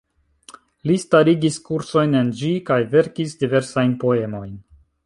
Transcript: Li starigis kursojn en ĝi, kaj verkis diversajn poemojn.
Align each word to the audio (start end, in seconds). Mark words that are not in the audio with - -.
Li 0.91 0.95
starigis 1.03 1.59
kursojn 1.69 2.17
en 2.23 2.33
ĝi, 2.41 2.51
kaj 2.71 2.81
verkis 2.99 3.39
diversajn 3.45 3.97
poemojn. 4.07 4.55